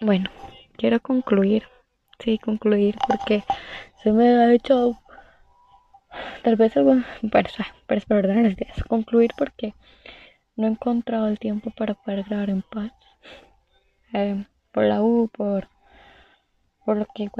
bueno, 0.00 0.30
quiero 0.76 1.00
concluir. 1.00 1.64
Sí, 2.18 2.38
concluir 2.38 2.96
porque 3.06 3.44
se 4.02 4.10
me 4.10 4.26
ha 4.28 4.52
hecho 4.52 4.98
tal 6.42 6.56
vez 6.56 6.76
algo, 6.76 6.96
pero, 7.30 7.48
pero 7.86 7.98
es 7.98 8.08
verdad, 8.08 8.36
es 8.58 8.84
concluir 8.84 9.32
porque 9.36 9.74
no 10.56 10.66
he 10.66 10.70
encontrado 10.70 11.28
el 11.28 11.38
tiempo 11.38 11.70
para 11.76 11.94
poder 11.94 12.24
grabar 12.24 12.50
en 12.50 12.62
paz. 12.62 12.92
Eh, 14.12 14.44
por 14.72 14.84
la 14.84 15.02
U, 15.02 15.28
por, 15.28 15.68
por 16.84 16.96
lo 16.96 17.06
que 17.14 17.30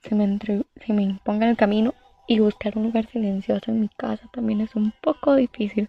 se 0.00 0.14
me, 0.14 0.38
se 0.84 0.92
me 0.92 1.02
imponga 1.02 1.44
en 1.44 1.50
el 1.50 1.56
camino 1.56 1.94
y 2.26 2.38
buscar 2.38 2.76
un 2.76 2.84
lugar 2.84 3.06
silencioso 3.06 3.70
en 3.70 3.80
mi 3.80 3.88
casa 3.88 4.28
también 4.32 4.60
es 4.60 4.74
un 4.74 4.92
poco 5.00 5.34
difícil. 5.34 5.88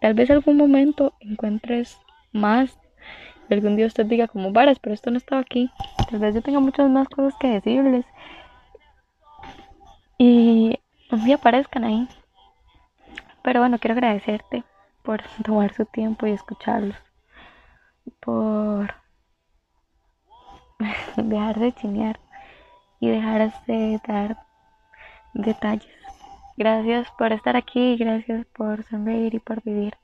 Tal 0.00 0.14
vez 0.14 0.30
algún 0.30 0.56
momento 0.56 1.14
encuentres 1.20 1.98
más. 2.32 2.78
Algún 3.50 3.76
día 3.76 3.86
usted 3.86 4.06
diga 4.06 4.28
como 4.28 4.52
varas, 4.52 4.78
pero 4.78 4.94
esto 4.94 5.10
no 5.10 5.18
estaba 5.18 5.40
aquí. 5.40 5.70
Tal 6.10 6.18
vez 6.18 6.34
yo 6.34 6.42
tenga 6.42 6.60
muchas 6.60 6.88
más 6.90 7.08
cosas 7.08 7.34
que 7.38 7.48
decirles. 7.48 8.06
Y 10.18 10.78
un 11.10 11.24
día 11.24 11.36
aparezcan 11.36 11.84
ahí. 11.84 12.08
Pero 13.42 13.60
bueno, 13.60 13.78
quiero 13.78 13.94
agradecerte 13.94 14.64
por 15.02 15.22
tomar 15.44 15.74
su 15.74 15.84
tiempo 15.84 16.26
y 16.26 16.32
escucharlos. 16.32 16.96
Por 18.20 18.94
dejar 21.16 21.58
de 21.58 21.72
chinear 21.72 22.18
y 23.00 23.10
dejar 23.10 23.52
de 23.66 24.00
dar 24.06 24.38
detalles. 25.34 25.94
Gracias 26.56 27.10
por 27.18 27.32
estar 27.32 27.56
aquí, 27.56 27.96
gracias 27.96 28.46
por 28.46 28.84
sonreír 28.84 29.34
y 29.34 29.40
por 29.40 29.62
vivir. 29.62 29.96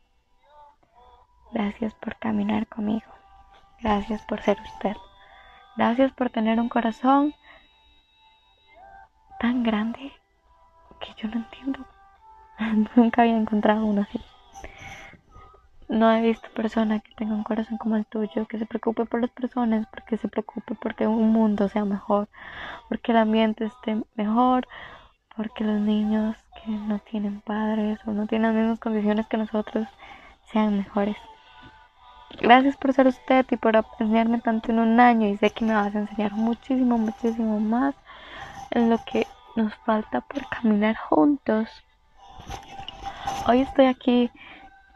Gracias 1.53 1.95
por 1.95 2.17
caminar 2.17 2.67
conmigo. 2.67 3.20
Gracias 3.83 4.23
por 4.23 4.43
ser 4.43 4.59
usted. 4.61 4.97
Gracias 5.77 6.13
por 6.13 6.31
tener 6.31 6.61
un 6.61 6.69
corazón 6.69 7.35
tan 9.39 9.63
grande 9.63 10.13
que 11.01 11.15
yo 11.17 11.29
no 11.29 11.37
entiendo. 11.37 11.87
Nunca 12.97 13.23
había 13.23 13.37
encontrado 13.37 13.87
uno 13.87 14.03
así. 14.03 14.21
No 15.89 16.13
he 16.13 16.21
visto 16.21 16.49
persona 16.51 17.01
que 17.01 17.15
tenga 17.15 17.35
un 17.35 17.43
corazón 17.43 17.79
como 17.79 17.97
el 17.97 18.07
tuyo, 18.07 18.47
que 18.47 18.59
se 18.59 18.67
preocupe 18.67 19.07
por 19.07 19.23
las 19.23 19.31
personas, 19.31 19.87
porque 19.91 20.19
se 20.19 20.29
preocupe 20.29 20.75
porque 20.75 21.07
un 21.07 21.33
mundo 21.33 21.69
sea 21.69 21.85
mejor, 21.85 22.29
porque 22.89 23.11
el 23.13 23.19
ambiente 23.19 23.65
esté 23.65 24.01
mejor, 24.15 24.69
porque 25.35 25.65
los 25.65 25.81
niños 25.81 26.37
que 26.63 26.71
no 26.71 26.99
tienen 27.01 27.41
padres 27.41 27.99
o 28.07 28.13
no 28.13 28.27
tienen 28.27 28.53
las 28.53 28.61
mismas 28.61 28.79
condiciones 28.79 29.27
que 29.27 29.39
nosotros 29.39 29.89
sean 30.53 30.77
mejores. 30.77 31.17
Gracias 32.39 32.77
por 32.77 32.93
ser 32.93 33.07
usted 33.07 33.45
y 33.51 33.57
por 33.57 33.77
enseñarme 33.77 34.41
tanto 34.41 34.71
en 34.71 34.79
un 34.79 35.01
año 35.01 35.27
y 35.27 35.37
sé 35.37 35.51
que 35.51 35.65
me 35.65 35.75
vas 35.75 35.95
a 35.95 35.99
enseñar 35.99 36.33
muchísimo, 36.33 36.97
muchísimo 36.97 37.61
más 37.61 37.95
en 38.71 38.89
lo 38.89 38.99
que 39.05 39.27
nos 39.57 39.75
falta 39.87 40.21
por 40.21 40.49
caminar 40.49 40.97
juntos. 40.97 41.69
Hoy 43.47 43.63
estoy 43.63 43.87
aquí, 43.87 44.31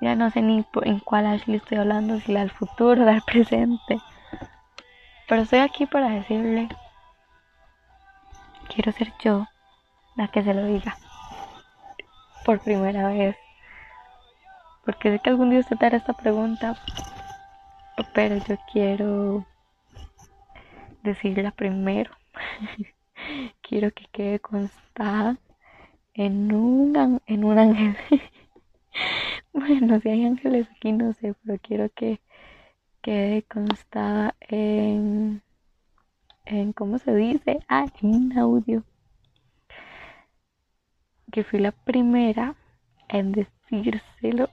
ya 0.01 0.15
no 0.15 0.31
sé 0.31 0.43
ni 0.43 0.65
en 0.83 1.01
cuál 1.01 1.27
Ashley 1.27 1.57
estoy 1.57 1.79
hablando, 1.79 2.21
si 2.21 2.33
la 2.33 2.41
del 2.41 2.51
futuro 2.51 3.03
o 3.03 3.07
del 3.07 3.23
presente. 3.23 4.01
Pero 5.29 5.43
estoy 5.43 5.61
aquí 5.61 5.87
para 5.87 6.11
decirle, 6.11 6.69
quiero 8.69 8.93
ser 8.93 9.13
yo 9.21 9.47
la 10.17 10.29
que 10.29 10.43
se 10.43 10.55
lo 10.55 10.65
diga 10.65 10.97
por 12.45 12.61
primera 12.61 13.09
vez. 13.09 13.37
Porque 14.85 15.11
sé 15.11 15.19
que 15.19 15.31
algún 15.31 15.51
día 15.51 15.61
usted 15.61 15.83
hará 15.83 15.97
esta 15.97 16.13
pregunta, 16.13 16.77
pero 18.14 18.37
yo 18.37 18.56
quiero 18.73 19.47
decirla 21.03 21.50
primero. 21.50 22.11
quiero 23.62 23.91
que 23.92 24.05
quede 24.12 24.41
constada 24.41 25.39
en 26.14 26.53
un, 26.53 27.20
en 27.27 27.45
un 27.45 27.59
ángel. 27.59 27.96
bueno, 29.52 30.01
si 30.01 30.08
hay 30.08 30.24
ángeles 30.24 30.69
aquí 30.77 30.92
no 30.92 31.13
sé, 31.14 31.35
pero 31.45 31.58
quiero 31.63 31.89
que 31.91 32.20
quede 33.02 33.42
constada 33.42 34.35
en, 34.40 35.42
en 36.46 36.73
¿cómo 36.73 36.98
se 36.98 37.14
dice? 37.14 37.61
Ah, 37.69 37.86
en 38.02 38.36
audio 38.39 38.85
que 41.35 41.42
fui 41.42 41.58
la 41.58 41.73
primera 41.73 42.55
en 43.08 43.33
decírselo 43.33 44.51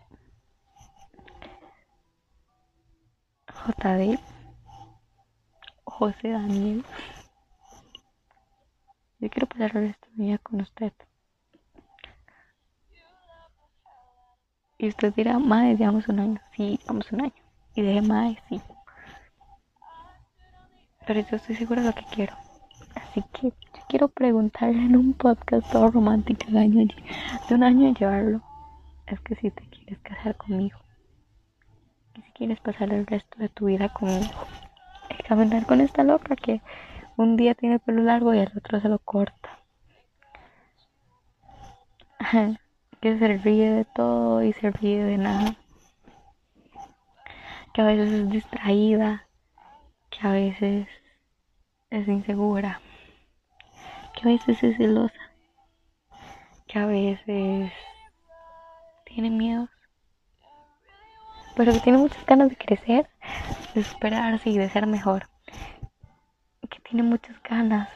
JD 3.68 4.20
José 5.86 6.30
Daniel. 6.30 6.84
Yo 9.20 9.30
quiero 9.30 9.48
pasar 9.48 9.76
el 9.76 9.88
resto 9.88 10.08
de 10.16 10.24
vida 10.24 10.38
con 10.40 10.62
usted. 10.62 10.94
Y 14.78 14.88
usted 14.88 15.14
dirá 15.14 15.38
madre 15.38 15.76
llevamos 15.76 16.08
un 16.08 16.20
año 16.20 16.42
sí 16.56 16.80
vamos 16.88 17.12
un 17.12 17.22
año. 17.22 17.34
Y 17.76 17.82
dije 17.82 18.02
madre 18.02 18.42
sí 18.50 18.62
pero 21.06 21.28
yo 21.28 21.36
estoy 21.36 21.56
segura 21.56 21.82
de 21.82 21.88
lo 21.88 21.94
que 21.94 22.06
quiero. 22.06 22.34
Así 22.96 23.24
que 23.34 23.52
quiero 23.90 24.08
preguntarle 24.08 24.80
en 24.80 24.96
un 24.96 25.14
podcast 25.14 25.70
todo 25.72 25.92
romántico 25.92 26.46
de, 26.52 26.62
de 27.50 27.56
un 27.56 27.64
año 27.64 27.94
llevarlo. 27.94 28.42
Es 29.08 29.20
que 29.20 29.36
si 29.36 29.52
te 29.52 29.64
quieres 29.68 30.00
casar 30.00 30.36
conmigo 30.38 30.81
quieres 32.32 32.60
pasar 32.60 32.92
el 32.94 33.06
resto 33.06 33.38
de 33.38 33.50
tu 33.50 33.66
vida 33.66 33.90
conmigo 33.90 34.48
y 35.10 35.24
caminar 35.24 35.66
con 35.66 35.82
esta 35.82 36.04
loca 36.04 36.36
que 36.36 36.62
un 37.18 37.38
día 37.38 37.56
tiene 37.56 37.76
el 37.76 37.82
pelo 37.82 38.04
largo 38.04 38.34
y 38.34 38.40
el 38.40 38.52
otro 38.58 38.80
se 38.80 38.90
lo 38.90 39.00
corta. 39.00 39.60
Que 43.02 43.18
se 43.18 43.28
ríe 43.40 43.72
de 43.72 43.86
todo 43.86 44.44
y 44.44 44.54
se 44.54 44.70
ríe 44.70 45.04
de 45.04 45.18
nada. 45.18 45.56
Que 47.74 47.82
a 47.82 47.86
veces 47.86 48.12
es 48.12 48.30
distraída 48.30 49.26
que 50.12 50.28
a 50.28 50.32
veces 50.32 50.88
es 51.90 52.08
insegura 52.08 52.80
que 54.14 54.30
a 54.30 54.32
veces 54.32 54.64
es 54.64 54.78
celosa, 54.78 55.32
que 56.68 56.80
a 56.80 56.86
veces 56.86 57.72
tiene 59.06 59.30
miedos, 59.30 59.70
pero 61.56 61.74
que 61.74 61.80
tiene 61.80 61.98
muchas 61.98 62.26
ganas 62.26 62.50
de 62.50 62.58
crecer, 62.58 63.10
de 63.74 63.84
superarse 63.84 64.50
y 64.50 64.58
de 64.58 64.70
ser 64.70 64.88
mejor, 64.88 65.30
que 66.70 66.80
tiene 66.80 67.04
muchas 67.04 67.42
ganas 67.44 67.90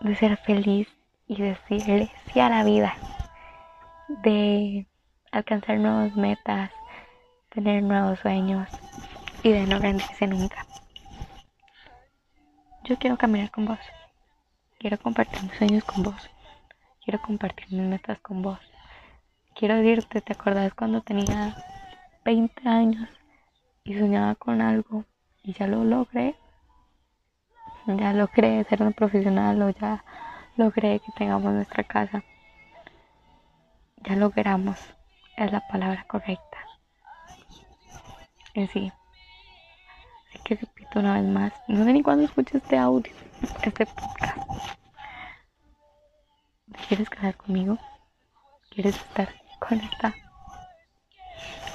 de 0.00 0.14
ser 0.16 0.36
feliz 0.38 0.88
y 1.26 1.40
decirle 1.40 2.10
sí 2.32 2.40
a 2.40 2.48
la 2.48 2.64
vida, 2.64 2.94
de 4.08 4.86
alcanzar 5.30 5.78
nuevas 5.78 6.14
metas, 6.16 6.70
tener 7.48 7.82
nuevos 7.82 8.18
sueños 8.20 8.68
y 9.42 9.50
de 9.50 9.66
no 9.66 9.78
rendirse 9.78 10.26
nunca. 10.26 10.66
Yo 12.84 12.98
quiero 12.98 13.16
caminar 13.16 13.50
con 13.50 13.64
vos. 13.64 13.78
Quiero 14.78 14.98
compartir 14.98 15.42
mis 15.44 15.56
sueños 15.56 15.84
con 15.84 16.02
vos. 16.02 16.30
Quiero 17.04 17.22
compartir 17.22 17.66
mis 17.70 17.86
metas 17.86 18.18
con 18.20 18.42
vos. 18.42 18.58
Quiero 19.54 19.76
decirte, 19.76 20.20
¿te 20.20 20.32
acordás 20.32 20.74
cuando 20.74 21.00
tenía 21.00 21.54
20 22.24 22.68
años 22.68 23.08
y 23.84 23.98
soñaba 23.98 24.34
con 24.36 24.60
algo 24.60 25.04
y 25.42 25.52
ya 25.52 25.66
lo 25.66 25.84
logré? 25.84 26.36
Ya 27.86 28.12
logré 28.12 28.62
ser 28.64 28.82
un 28.82 28.92
profesional 28.92 29.60
o 29.62 29.70
ya 29.70 30.04
logré 30.56 31.00
que 31.00 31.12
tengamos 31.16 31.52
nuestra 31.52 31.82
casa. 31.82 32.22
Ya 34.04 34.14
logramos. 34.16 34.78
Es 35.36 35.50
la 35.50 35.66
palabra 35.66 36.04
correcta. 36.04 36.58
En 38.54 38.68
sí. 38.68 38.92
Así 40.28 40.38
que 40.44 40.54
repito 40.56 41.00
una 41.00 41.14
vez 41.14 41.24
más. 41.24 41.52
No 41.66 41.84
sé 41.84 41.92
ni 41.92 42.02
cuándo 42.02 42.24
escuché 42.24 42.58
este 42.58 42.78
audio, 42.78 43.12
este 43.62 43.86
podcast. 43.86 44.38
¿Quieres 46.88 47.10
casar 47.10 47.36
conmigo? 47.36 47.78
¿Quieres 48.70 48.96
estar 48.96 49.28
con 49.58 49.80
esta 49.80 50.14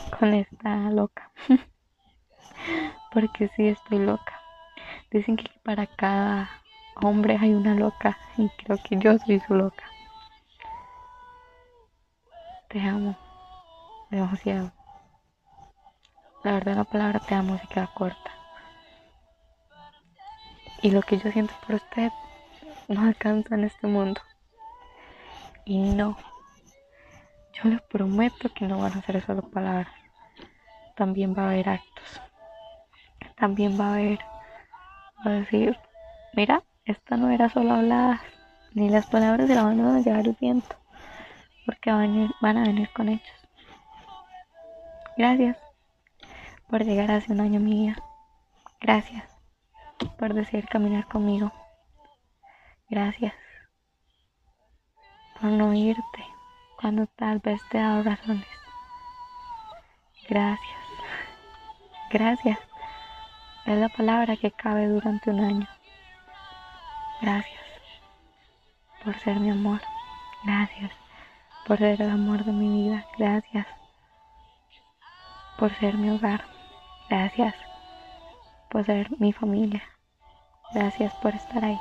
con 0.08 0.34
esta 0.34 0.90
loca? 0.90 1.32
Porque 3.12 3.50
sí 3.56 3.68
estoy 3.68 4.00
loca. 4.00 4.42
Dicen 5.12 5.38
que 5.38 5.50
para 5.64 5.88
cada 5.88 6.50
hombre 7.02 7.38
hay 7.40 7.54
una 7.54 7.76
loca 7.76 8.18
y 8.38 8.50
creo 8.50 8.78
que 8.84 8.98
yo 8.98 9.18
soy 9.20 9.40
su 9.42 9.56
loca. 9.56 9.84
Te 12.70 12.82
amo 12.82 13.16
demasiado. 14.10 14.72
La 16.44 16.54
verdad 16.54 16.76
la 16.78 16.84
palabra 16.84 17.20
te 17.20 17.36
amo 17.36 17.58
se 17.58 17.68
queda 17.68 17.90
corta. 17.94 18.32
Y 20.82 20.92
lo 20.92 21.02
que 21.02 21.18
yo 21.18 21.32
siento 21.32 21.54
por 21.66 21.76
usted 21.76 22.12
no 22.88 23.02
alcanza 23.02 23.56
en 23.56 23.64
este 23.64 23.88
mundo. 23.88 24.22
Y 25.66 25.80
no, 25.80 26.18
yo 27.54 27.70
les 27.70 27.82
prometo 27.82 28.50
que 28.54 28.68
no 28.68 28.80
van 28.80 28.94
a 28.94 29.02
ser 29.02 29.26
solo 29.26 29.42
palabras. 29.42 29.97
También 30.98 31.34
va 31.38 31.44
a 31.44 31.50
haber 31.52 31.70
actos. 31.70 32.22
También 33.38 33.80
va 33.80 33.86
a 33.86 33.94
haber 33.94 34.20
a 35.24 35.30
decir, 35.30 35.78
mira, 36.34 36.64
esta 36.86 37.18
no 37.18 37.30
era 37.30 37.50
solo 37.50 37.74
habladas, 37.74 38.22
ni 38.74 38.90
las 38.90 39.06
palabras 39.08 39.48
se 39.48 39.56
la 39.56 39.64
van 39.64 39.80
a 39.80 40.00
llevar 40.00 40.26
el 40.26 40.38
viento, 40.40 40.76
porque 41.66 41.92
van 41.92 42.00
a 42.00 42.02
venir, 42.02 42.32
van 42.42 42.58
a 42.58 42.64
venir 42.64 42.90
con 42.94 43.10
hechos. 43.10 43.48
Gracias 45.18 45.58
por 46.68 46.84
llegar 46.84 47.12
hace 47.12 47.32
un 47.32 47.42
año 47.42 47.60
mi. 47.60 47.94
Gracias 48.80 49.24
por 50.20 50.34
decidir 50.34 50.68
caminar 50.68 51.08
conmigo. 51.08 51.52
Gracias 52.90 53.34
por 55.40 55.52
no 55.52 55.74
irte 55.74 56.26
cuando 56.80 57.08
tal 57.08 57.40
vez 57.40 57.62
te 57.70 57.78
he 57.78 57.82
dado 57.82 58.04
razones. 58.04 58.48
Gracias. 60.30 60.87
Gracias. 62.10 62.58
Es 63.66 63.78
la 63.78 63.90
palabra 63.90 64.38
que 64.38 64.52
cabe 64.52 64.88
durante 64.88 65.30
un 65.30 65.42
año. 65.42 65.68
Gracias 67.22 67.62
por 69.04 69.20
ser 69.20 69.40
mi 69.40 69.50
amor. 69.50 69.82
Gracias 70.46 70.92
por 71.66 71.78
ser 71.78 72.02
el 72.02 72.10
amor 72.10 72.46
de 72.46 72.54
mi 72.54 72.84
vida. 72.84 73.06
Gracias 73.18 73.68
por 75.58 75.74
ser 75.76 75.96
mi 75.96 76.10
hogar. 76.10 76.46
Gracias 77.10 77.56
por 78.70 78.86
ser 78.86 79.10
mi 79.20 79.34
familia. 79.34 79.84
Gracias 80.74 81.14
por 81.16 81.36
estar 81.36 81.66
ahí. 81.66 81.80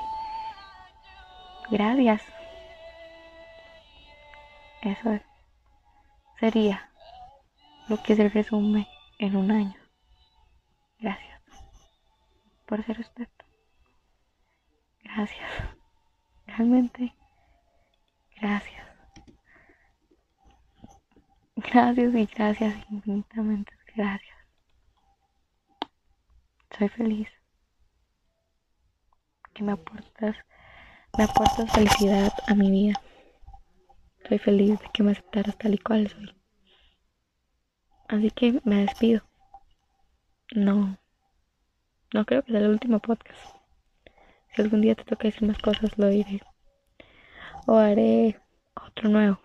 Gracias. 1.71 2.23
Eso 4.83 5.21
sería 6.41 6.91
lo 7.89 8.03
que 8.03 8.17
se 8.17 8.29
resume 8.29 8.89
en 9.19 9.37
un 9.37 9.51
año. 9.51 9.86
Gracias 10.99 11.41
por 12.67 12.85
ser 12.85 13.01
usted. 13.01 13.29
Gracias. 15.03 15.51
Realmente, 16.47 17.15
gracias. 18.41 18.87
Gracias 21.57 22.15
y 22.15 22.27
gracias 22.27 22.75
infinitamente. 22.91 23.73
Gracias. 23.95 24.37
Soy 26.77 26.89
feliz. 26.89 27.29
Que 29.55 29.63
me 29.63 29.73
aportas, 29.73 30.37
me 31.17 31.25
aportas 31.25 31.73
felicidad 31.73 32.33
a 32.47 32.55
mi 32.55 32.71
vida. 32.71 33.01
Soy 34.29 34.39
feliz 34.39 34.79
de 34.81 34.89
que 34.93 35.03
me 35.03 35.13
aceptaras 35.13 35.57
tal 35.57 35.75
y 35.75 35.79
cual 35.79 36.09
soy. 36.09 36.35
Así 38.09 38.31
que 38.31 38.61
me 38.65 38.83
despido. 38.83 39.23
No, 40.55 40.97
no 42.15 42.25
creo 42.25 42.43
que 42.43 42.53
sea 42.53 42.61
el 42.61 42.69
último 42.69 43.01
podcast. 43.01 43.39
Si 44.55 44.63
algún 44.63 44.81
día 44.81 44.95
te 44.95 45.05
toca 45.05 45.29
decir 45.29 45.47
más 45.47 45.59
cosas, 45.59 45.99
lo 45.99 46.09
diré. 46.09 46.41
O 47.67 47.77
haré 47.77 48.41
otro 48.75 49.09
nuevo. 49.09 49.41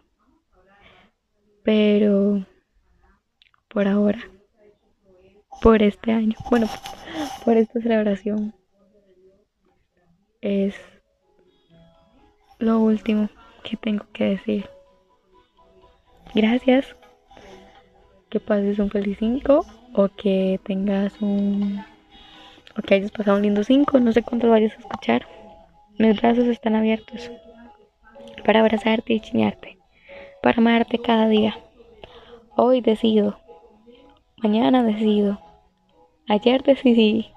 Pero 1.64 2.46
por 3.68 3.88
ahora, 3.88 4.20
por 5.62 5.82
este 5.82 6.12
año, 6.12 6.38
bueno, 6.50 6.68
por 7.44 7.58
esta 7.58 7.82
celebración, 7.82 8.54
es 10.42 10.76
lo 12.60 12.80
último 12.80 13.30
que 13.64 13.76
tengo 13.76 14.06
que 14.14 14.26
decir. 14.26 14.70
Gracias. 16.36 16.96
Que 18.30 18.40
pases 18.40 18.80
un 18.80 18.90
feliz 18.90 19.18
5 19.20 19.81
o 19.94 20.08
que 20.10 20.60
tengas 20.64 21.22
un 21.22 21.84
o 22.78 22.82
que 22.82 22.96
hayas 22.96 23.12
pasado 23.12 23.38
un 23.38 23.44
lindo 23.44 23.64
5, 23.64 24.00
no 24.00 24.12
sé 24.12 24.24
cuánto 24.24 24.50
vayas 24.50 24.74
a 24.74 24.80
escuchar. 24.80 25.28
Mis 25.98 26.20
brazos 26.22 26.46
están 26.48 26.76
abiertos 26.76 27.30
para 28.46 28.62
abrazarte 28.62 29.14
y 29.14 29.20
chiñarte, 29.20 29.78
para 30.42 30.58
amarte 30.58 31.00
cada 31.00 31.28
día. 31.28 31.58
Hoy 32.56 32.82
decido, 32.82 33.40
mañana 34.38 34.84
decido, 34.84 35.40
ayer 36.28 36.64
decidí 36.64 37.32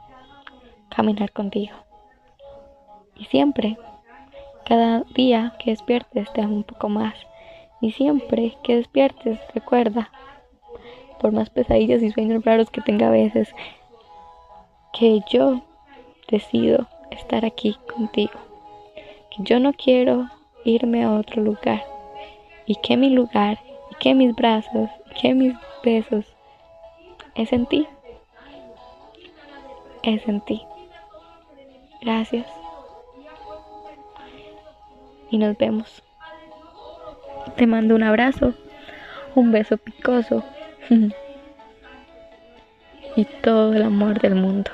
caminar 0.89 1.33
contigo. 1.33 1.75
Y 3.17 3.25
siempre 3.27 3.77
cada 4.65 5.05
día 5.15 5.55
que 5.59 5.71
despiertes 5.71 6.33
te 6.33 6.43
amo 6.43 6.57
un 6.57 6.65
poco 6.65 6.89
más. 6.89 7.15
Y 7.81 7.93
siempre 7.93 8.57
que 8.63 8.77
despiertes, 8.77 9.39
recuerda, 9.55 10.11
por 11.21 11.33
más 11.33 11.51
pesadillas 11.51 12.03
y 12.03 12.11
sueños 12.11 12.45
raros 12.45 12.71
que 12.71 12.81
tenga 12.81 13.09
a 13.09 13.11
veces, 13.11 13.55
que 14.93 15.21
yo 15.31 15.63
decido 16.29 16.87
estar 17.11 17.45
aquí 17.45 17.77
contigo. 17.93 18.39
Que 19.31 19.43
yo 19.43 19.61
no 19.61 19.73
quiero 19.73 20.29
irme 20.65 21.05
a 21.05 21.13
otro 21.13 21.43
lugar. 21.43 21.85
Y 22.67 22.77
que 22.77 22.97
mi 22.97 23.11
lugar, 23.11 23.59
y 23.91 23.95
que 23.97 24.15
mis 24.15 24.35
brazos, 24.35 24.89
y 25.11 25.21
que 25.21 25.35
mis 25.35 25.55
besos 25.83 26.25
es 27.35 27.53
en 27.53 27.67
ti. 27.67 27.87
Es 30.03 30.27
en 30.29 30.41
ti. 30.43 30.63
Gracias 32.01 32.47
y 35.35 35.39
nos 35.39 35.59
vemos. 35.59 36.03
Te 37.57 37.67
mando 37.67 37.97
un 37.97 38.05
abrazo, 38.05 38.55
un 39.35 39.51
beso 39.51 39.77
picoso 39.79 40.45
y 43.17 43.25
todo 43.43 43.75
el 43.75 43.83
amor 43.83 44.21
del 44.21 44.35
mundo. 44.35 44.71